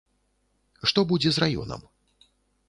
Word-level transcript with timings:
Што 0.91 0.99
будзе 1.11 1.29
з 1.35 1.45
раёнам? 1.45 1.81